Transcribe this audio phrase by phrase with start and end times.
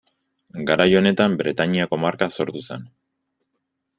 [0.69, 2.89] Garai honetan Bretainiako marka sortu zen.